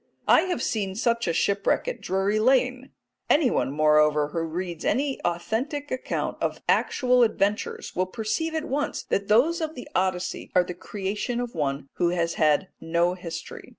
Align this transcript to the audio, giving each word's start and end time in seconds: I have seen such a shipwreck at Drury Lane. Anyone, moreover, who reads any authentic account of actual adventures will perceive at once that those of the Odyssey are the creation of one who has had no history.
I 0.27 0.41
have 0.49 0.63
seen 0.63 0.95
such 0.95 1.27
a 1.27 1.31
shipwreck 1.31 1.87
at 1.87 2.01
Drury 2.01 2.39
Lane. 2.39 2.89
Anyone, 3.29 3.71
moreover, 3.71 4.29
who 4.29 4.39
reads 4.39 4.83
any 4.83 5.21
authentic 5.23 5.91
account 5.91 6.39
of 6.41 6.59
actual 6.67 7.21
adventures 7.21 7.95
will 7.95 8.07
perceive 8.07 8.55
at 8.55 8.65
once 8.65 9.03
that 9.03 9.27
those 9.27 9.61
of 9.61 9.75
the 9.75 9.87
Odyssey 9.93 10.51
are 10.55 10.63
the 10.63 10.73
creation 10.73 11.39
of 11.39 11.53
one 11.53 11.87
who 11.97 12.09
has 12.09 12.33
had 12.33 12.69
no 12.79 13.13
history. 13.13 13.69